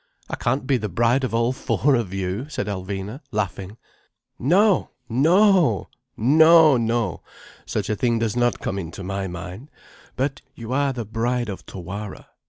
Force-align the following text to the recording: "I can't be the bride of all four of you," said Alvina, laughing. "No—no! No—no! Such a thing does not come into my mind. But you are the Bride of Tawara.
"I 0.31 0.35
can't 0.35 0.65
be 0.65 0.77
the 0.77 0.89
bride 0.89 1.23
of 1.23 1.31
all 1.31 1.53
four 1.53 1.93
of 1.93 2.11
you," 2.11 2.49
said 2.49 2.65
Alvina, 2.65 3.21
laughing. 3.29 3.77
"No—no! 4.39 5.89
No—no! 6.17 7.23
Such 7.67 7.87
a 7.87 7.95
thing 7.95 8.17
does 8.17 8.35
not 8.35 8.59
come 8.59 8.79
into 8.79 9.03
my 9.03 9.27
mind. 9.27 9.69
But 10.15 10.41
you 10.55 10.73
are 10.73 10.91
the 10.91 11.05
Bride 11.05 11.49
of 11.49 11.67
Tawara. 11.67 12.25